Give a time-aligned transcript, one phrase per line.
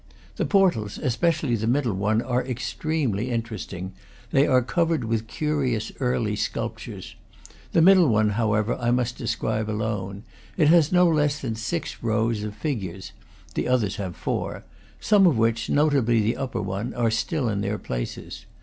[0.37, 3.93] The portals, especially the middle one, are extremely interesting;
[4.31, 7.13] they are covered with curious early sculp tures.
[7.73, 10.23] The middle one, however, I must describe alone.
[10.57, 13.11] It has no less than six rows of figures,
[13.53, 14.63] the others have four,
[14.99, 18.47] some of which, notably the upper one, are still in their places.